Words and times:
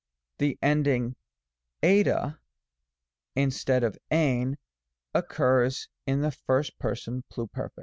The 0.39 0.57
ending 0.63 1.15
t} 1.83 2.13
instead 3.35 3.83
of 3.83 3.97
8t.v 4.11 4.57
occurs 5.13 5.89
in 6.07 6.21
the 6.21 6.35
1st 6.49 6.79
Person 6.79 7.23
Pluperf. 7.31 7.69